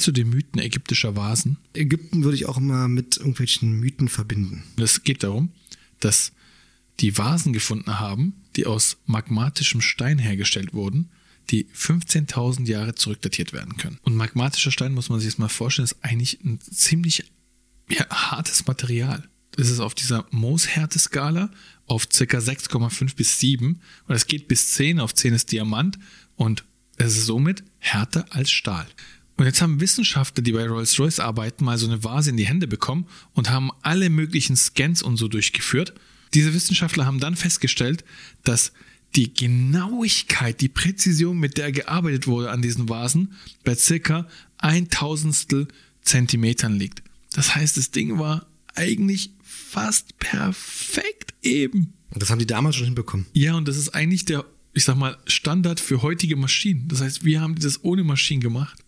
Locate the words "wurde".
42.26-42.50